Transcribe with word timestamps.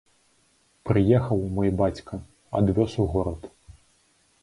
Прыехаў 0.91 1.45
мой 1.59 1.69
бацька, 1.83 2.13
адвёз 2.63 2.91
у 3.07 3.09
горад. 3.15 3.41